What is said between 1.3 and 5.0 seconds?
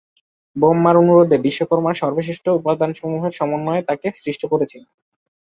বিশ্বকর্মা সর্বশ্রেষ্ঠ উপাদানসমূহের সমন্বয়ে তাকে সৃষ্ট করেছিলেন।